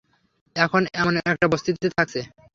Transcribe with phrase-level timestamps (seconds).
[0.55, 2.19] এখন এমন একটা বস্তিতে থাকছে।